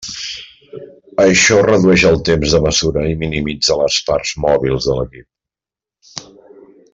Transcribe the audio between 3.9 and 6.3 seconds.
parts mòbils de l'equip.